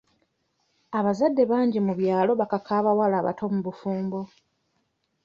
Abazadde 0.99 1.43
bangi 1.51 1.79
mu 1.85 1.93
byalo 1.99 2.31
bakaka 2.41 2.71
abawala 2.79 3.15
abato 3.21 3.45
mu 3.53 3.59
bufumbo. 3.67 4.19